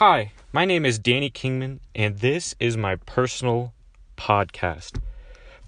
[0.00, 3.74] Hi, my name is Danny Kingman, and this is my personal
[4.16, 4.98] podcast.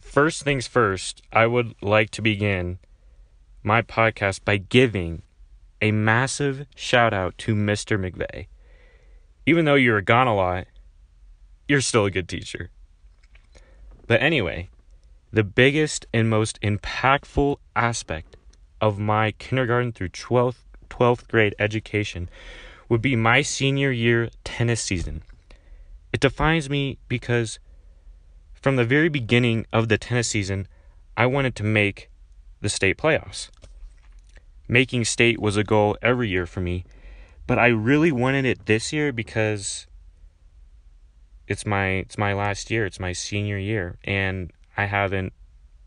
[0.00, 2.78] First things first, I would like to begin
[3.62, 5.20] my podcast by giving
[5.82, 8.00] a massive shout out to Mr.
[8.00, 8.46] McVeigh.
[9.44, 10.66] Even though you're gone a lot,
[11.68, 12.70] you're still a good teacher.
[14.06, 14.70] But anyway,
[15.30, 18.36] the biggest and most impactful aspect
[18.80, 22.30] of my kindergarten through 12th, 12th grade education
[22.92, 25.22] would be my senior year tennis season.
[26.12, 27.58] It defines me because
[28.52, 30.68] from the very beginning of the tennis season,
[31.16, 32.10] I wanted to make
[32.60, 33.48] the state playoffs.
[34.68, 36.84] Making state was a goal every year for me,
[37.46, 39.86] but I really wanted it this year because
[41.48, 45.32] it's my it's my last year, it's my senior year and I haven't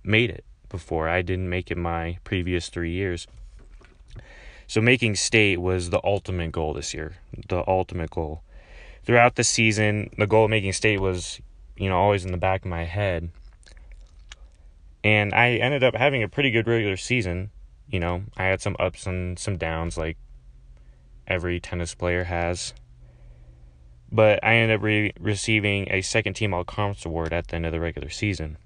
[0.04, 1.08] made it before.
[1.08, 3.28] I didn't make it my previous 3 years.
[4.68, 7.16] So making state was the ultimate goal this year,
[7.48, 8.42] the ultimate goal.
[9.04, 11.40] Throughout the season, the goal of making state was,
[11.78, 13.30] you know, always in the back of my head.
[15.04, 17.52] And I ended up having a pretty good regular season.
[17.88, 20.18] You know, I had some ups and some downs like
[21.28, 22.74] every tennis player has.
[24.12, 27.68] But I ended up re- receiving a second team all conference award at the end
[27.68, 28.58] of the regular season.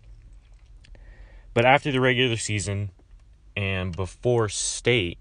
[1.53, 2.91] But after the regular season
[3.57, 5.17] and before state,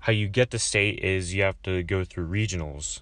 [0.00, 3.00] how you get to state is you have to go through regionals.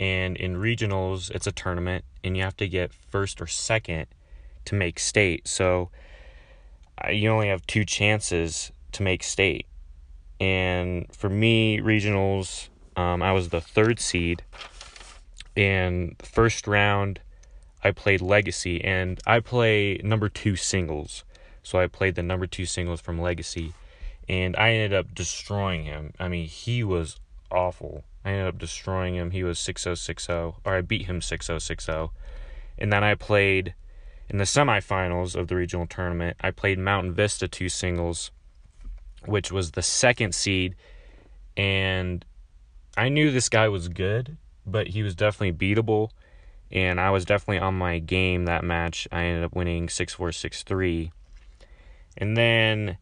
[0.00, 4.06] And in regionals, it's a tournament, and you have to get first or second
[4.64, 5.46] to make state.
[5.46, 5.90] So
[7.10, 9.66] you only have two chances to make state.
[10.40, 14.42] And for me, regionals, um, I was the third seed.
[15.56, 17.20] And first round,
[17.84, 21.22] I played Legacy, and I play number two singles.
[21.62, 23.74] So I played the number two singles from Legacy
[24.28, 26.12] and I ended up destroying him.
[26.18, 28.04] I mean, he was awful.
[28.24, 29.30] I ended up destroying him.
[29.30, 30.32] He was 6060,
[30.64, 32.10] or I beat him 6060.
[32.78, 33.74] And then I played
[34.28, 36.36] in the semifinals of the regional tournament.
[36.40, 38.30] I played Mountain Vista two singles,
[39.26, 40.74] which was the second seed.
[41.56, 42.24] And
[42.96, 46.10] I knew this guy was good, but he was definitely beatable.
[46.72, 49.06] And I was definitely on my game that match.
[49.12, 51.12] I ended up winning 6 4 6 3.
[52.16, 52.96] And then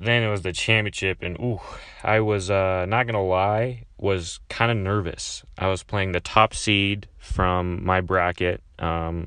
[0.00, 1.60] then it was the championship and ooh
[2.02, 5.44] i was uh, not gonna lie was kind of nervous.
[5.58, 9.26] I was playing the top seed from my bracket um,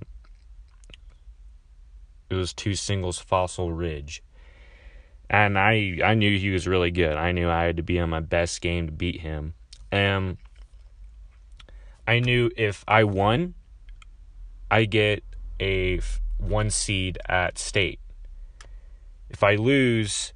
[2.29, 4.23] it was two singles fossil ridge.
[5.29, 7.15] And i i knew he was really good.
[7.15, 9.53] I knew i had to be on my best game to beat him.
[9.91, 10.37] And
[12.07, 13.53] i knew if i won
[14.69, 15.23] i get
[15.59, 16.01] a
[16.37, 17.99] one seed at state.
[19.29, 20.32] If i lose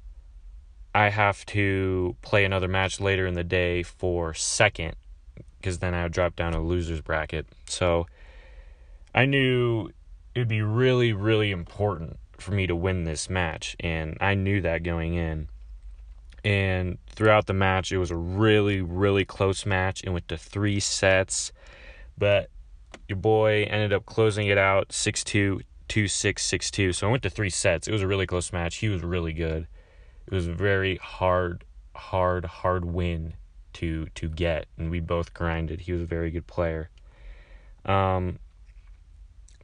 [0.94, 4.96] I have to play another match later in the day for second
[5.58, 7.46] because then I would drop down a loser's bracket.
[7.66, 8.06] So
[9.14, 9.90] I knew
[10.34, 14.60] it would be really, really important for me to win this match, and I knew
[14.60, 15.48] that going in.
[16.44, 20.02] And throughout the match, it was a really, really close match.
[20.04, 21.52] It went to three sets,
[22.16, 22.48] but
[23.08, 26.92] your boy ended up closing it out 6 2, 2 6, 6 2.
[26.92, 27.88] So I went to three sets.
[27.88, 28.76] It was a really close match.
[28.76, 29.66] He was really good
[30.30, 31.64] it was a very hard,
[31.96, 33.32] hard, hard win
[33.72, 35.80] to to get, and we both grinded.
[35.80, 36.90] He was a very good player.
[37.86, 38.38] Um.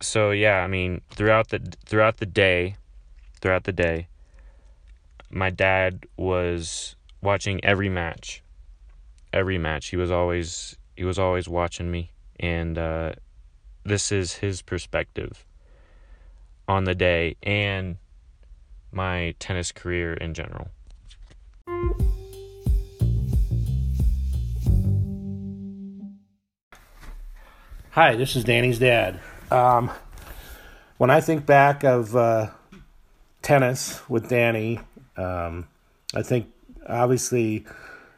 [0.00, 2.76] So yeah, I mean, throughout the throughout the day,
[3.42, 4.08] throughout the day,
[5.28, 8.42] my dad was watching every match.
[9.34, 12.10] Every match, he was always he was always watching me,
[12.40, 13.12] and uh,
[13.84, 15.44] this is his perspective
[16.66, 17.98] on the day and
[18.94, 20.68] my tennis career in general.
[27.90, 29.20] Hi, this is Danny's dad.
[29.52, 29.90] Um,
[30.96, 32.50] when I think back of uh,
[33.40, 34.80] tennis with Danny,
[35.16, 35.68] um,
[36.12, 36.52] I think
[36.88, 37.64] obviously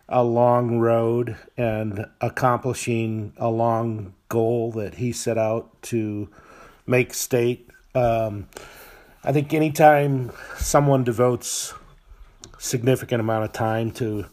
[0.09, 6.29] a long road and accomplishing a long goal that he set out to
[6.87, 7.69] make state.
[7.95, 8.49] Um,
[9.27, 11.75] I think anytime someone devotes
[12.59, 14.27] significant amount of time to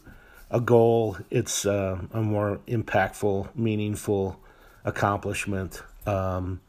[0.52, 4.38] a goal, it's uh, a more impactful, meaningful
[4.84, 5.82] accomplishment.
[6.06, 6.60] Um,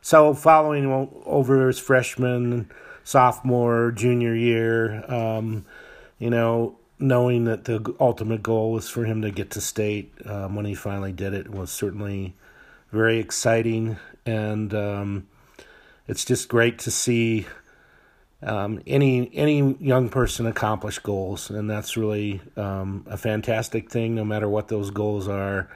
[0.00, 0.86] so, following
[1.26, 2.70] over his freshman,
[3.02, 5.66] sophomore, junior year, um,
[6.20, 10.54] you know, knowing that the ultimate goal was for him to get to state um,
[10.54, 12.32] when he finally did it was certainly
[12.92, 15.26] very exciting and um,
[16.08, 17.46] it's just great to see
[18.42, 24.14] um, any any young person accomplish goals, and that's really um, a fantastic thing.
[24.14, 25.68] No matter what those goals are,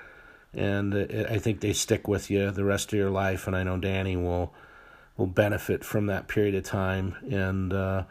[0.54, 3.46] and I think they stick with you the rest of your life.
[3.46, 4.52] And I know Danny will
[5.16, 8.04] will benefit from that period of time, and uh,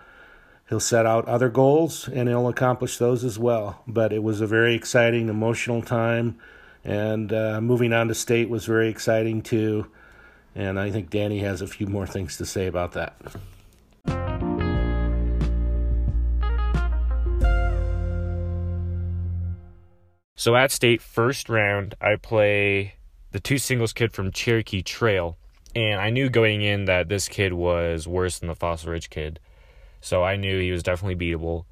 [0.70, 3.82] he'll set out other goals and he'll accomplish those as well.
[3.88, 6.38] But it was a very exciting, emotional time,
[6.84, 9.88] and uh, moving on to state was very exciting too.
[10.60, 13.16] And I think Danny has a few more things to say about that.
[20.36, 22.96] So at state first round, I play
[23.32, 25.38] the two singles kid from Cherokee Trail,
[25.78, 29.40] and I knew going in that this kid was worse than the Fossil Ridge kid,
[30.02, 31.64] so I knew he was definitely beatable.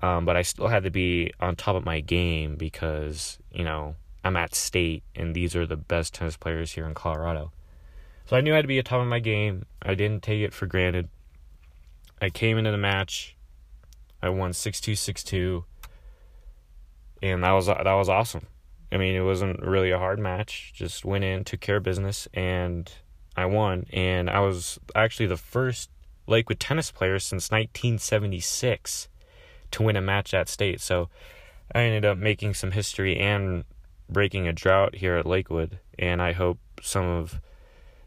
[0.00, 3.96] Um, but I still had to be on top of my game because you know
[4.24, 7.52] I'm at state, and these are the best tennis players here in Colorado.
[8.30, 9.66] So I knew I had to be at top of my game.
[9.82, 11.08] I didn't take it for granted.
[12.22, 13.36] I came into the match.
[14.22, 15.64] I won 6-2, 6-2
[17.22, 18.46] and that was that was awesome.
[18.92, 20.72] I mean, it wasn't really a hard match.
[20.76, 22.88] Just went in, took care of business, and
[23.36, 23.86] I won.
[23.92, 25.90] And I was actually the first
[26.28, 29.08] Lakewood tennis player since 1976
[29.72, 30.80] to win a match at state.
[30.80, 31.08] So
[31.74, 33.64] I ended up making some history and
[34.08, 35.80] breaking a drought here at Lakewood.
[35.98, 37.40] And I hope some of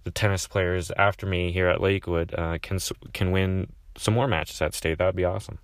[0.03, 2.79] the tennis players after me here at Lakewood uh, can
[3.13, 4.97] can win some more matches at state.
[4.97, 5.59] That would be awesome.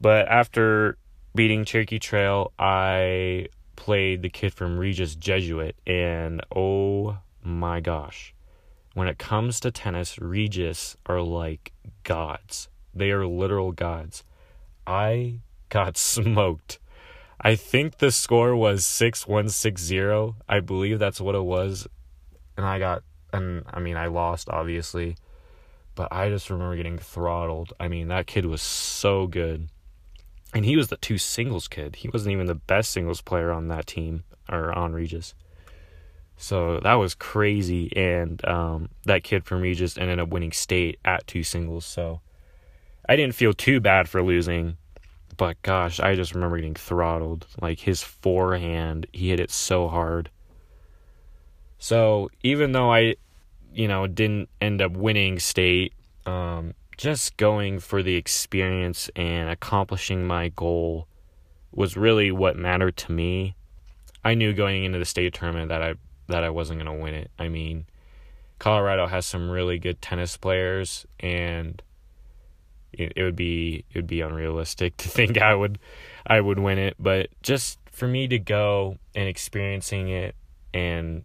[0.00, 0.98] But after
[1.34, 8.34] beating Cherokee Trail, I played the kid from Regis Jesuit, and oh my gosh,
[8.94, 11.72] when it comes to tennis, Regis are like
[12.02, 12.68] gods.
[12.94, 14.24] They are literal gods.
[14.86, 16.78] I got smoked.
[17.40, 20.34] I think the score was 6160.
[20.48, 21.86] I believe that's what it was.
[22.56, 23.02] And I got,
[23.34, 25.16] and I mean, I lost, obviously.
[25.94, 27.72] But I just remember getting throttled.
[27.78, 29.68] I mean, that kid was so good
[30.54, 31.96] and he was the two singles kid.
[31.96, 35.34] He wasn't even the best singles player on that team or on Regis.
[36.36, 41.26] So that was crazy, and um, that kid from Regis ended up winning state at
[41.26, 41.84] two singles.
[41.84, 42.20] So
[43.08, 44.76] I didn't feel too bad for losing,
[45.36, 47.46] but gosh, I just remember getting throttled.
[47.60, 50.30] Like his forehand, he hit it so hard.
[51.78, 53.16] So even though I,
[53.74, 55.92] you know, didn't end up winning state,
[56.26, 61.08] um, just going for the experience and accomplishing my goal
[61.72, 63.56] was really what mattered to me.
[64.24, 65.94] I knew going into the state tournament that I
[66.28, 67.30] that I wasn't going to win it.
[67.38, 67.84] I mean,
[68.58, 71.82] Colorado has some really good tennis players and
[72.92, 75.78] it, it would be it would be unrealistic to think I would
[76.26, 80.34] I would win it, but just for me to go and experiencing it
[80.72, 81.24] and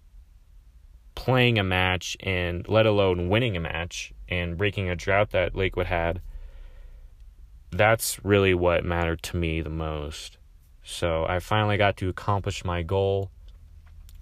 [1.20, 5.88] playing a match and let alone winning a match and breaking a drought that Lakewood
[5.88, 6.22] had,
[7.72, 10.38] that's really what mattered to me the most.
[10.82, 13.32] So I finally got to accomplish my goal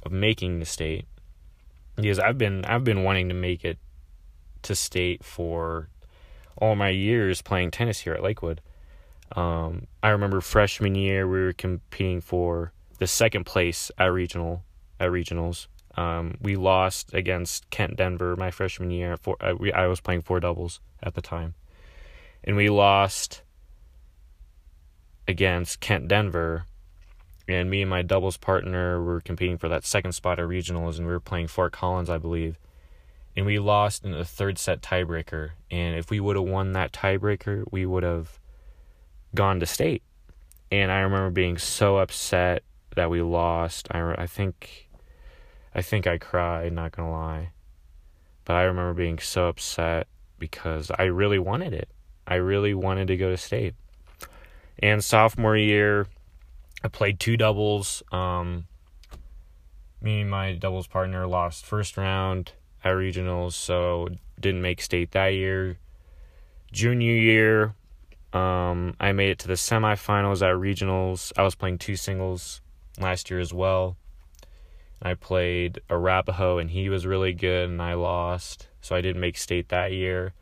[0.01, 1.05] of making the state
[1.95, 3.77] because I've been I've been wanting to make it
[4.63, 5.89] to state for
[6.57, 8.59] all my years playing tennis here at Lakewood.
[9.35, 14.63] Um, I remember freshman year we were competing for the second place at regional
[14.99, 15.67] at regionals
[15.97, 19.17] um, we lost against Kent Denver my freshman year.
[19.17, 21.55] For uh, we, I was playing four doubles at the time,
[22.44, 23.41] and we lost
[25.27, 26.66] against Kent Denver.
[27.49, 31.07] And me and my doubles partner were competing for that second spot at regionals, and
[31.07, 32.59] we were playing Fort Collins, I believe.
[33.37, 35.51] And we lost in the third set tiebreaker.
[35.71, 38.37] And if we would have won that tiebreaker, we would have
[39.33, 40.04] gone to state.
[40.71, 42.63] And I remember being so upset
[42.95, 43.87] that we lost.
[43.92, 44.86] I, I think
[45.77, 47.51] I think I cried, not gonna lie.
[48.45, 50.07] But I remember being so upset
[50.39, 51.87] because I really wanted it.
[52.25, 53.75] I really wanted to go to state.
[54.79, 56.07] And sophomore year,
[56.83, 58.01] I played two doubles.
[58.11, 58.65] Um,
[60.01, 62.53] me and my doubles partner lost first round
[62.83, 65.77] at regionals, so didn't make state that year.
[66.71, 67.75] Junior year,
[68.33, 71.31] um, I made it to the semifinals at regionals.
[71.37, 72.61] I was playing two singles
[72.99, 73.95] last year as well.
[75.01, 78.68] I played Arapahoe and he was really good and I lost.
[78.81, 80.33] So I didn't make state that year.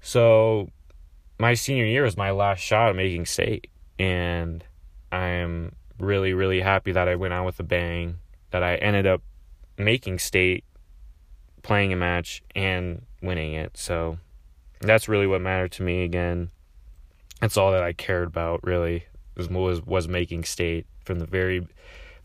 [0.00, 0.70] So
[1.38, 3.68] my senior year was my last shot at making state.
[3.98, 4.64] And
[5.12, 8.18] I'm really, really happy that I went out with a bang,
[8.50, 9.22] that I ended up
[9.78, 10.64] making state,
[11.62, 13.76] playing a match, and winning it.
[13.76, 14.18] So
[14.80, 16.50] that's really what mattered to me again.
[17.40, 21.66] That's all that I cared about really was was, was making state from the very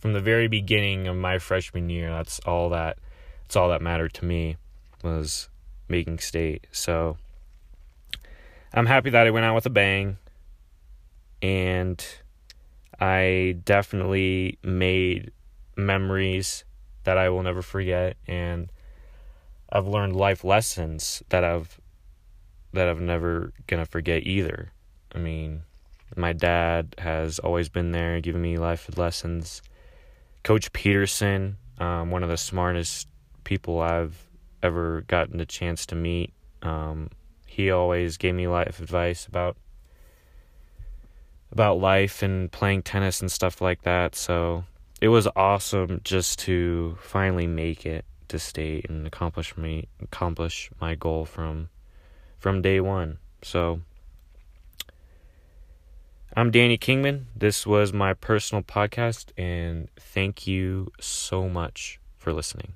[0.02, 2.10] from the very beginning of my freshman year.
[2.10, 2.98] That's all that
[3.44, 4.58] that's all that mattered to me
[5.04, 5.50] was
[5.88, 6.68] making state.
[6.72, 7.18] So
[8.74, 10.18] I'm happy that I went out with a bang.
[11.42, 12.04] And
[13.00, 15.32] I definitely made
[15.76, 16.64] memories
[17.04, 18.72] that I will never forget and
[19.72, 21.80] I've learned life lessons that I've
[22.74, 24.72] that I've never gonna forget either.
[25.14, 25.64] I mean,
[26.16, 29.62] my dad has always been there giving me life lessons.
[30.44, 33.08] Coach Peterson, um, one of the smartest
[33.44, 34.28] people I've
[34.64, 36.34] ever gotten the chance to meet.
[36.62, 37.10] Um,
[37.46, 39.58] he always gave me life advice about
[41.52, 44.16] about life and playing tennis and stuff like that.
[44.16, 44.64] So
[45.02, 50.96] it was awesome just to finally make it to state and accomplish me accomplish my
[50.96, 51.70] goal from
[52.40, 53.18] from day one.
[53.42, 53.82] So
[56.34, 57.28] I'm Danny Kingman.
[57.36, 62.76] This was my personal podcast and thank you so much for listening.